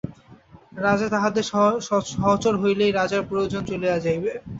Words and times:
রাজা 0.77 1.07
তাহাদের 1.09 1.45
সহচর 2.15 2.53
হইলেই 2.61 2.91
রাজার 2.91 3.23
প্রয়োজন 3.29 3.61
চলিয়া 3.69 3.97
যাইবে। 4.05 4.31